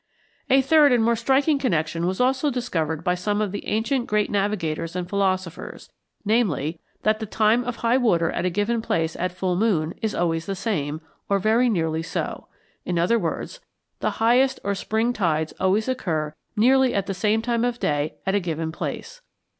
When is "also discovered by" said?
2.19-3.13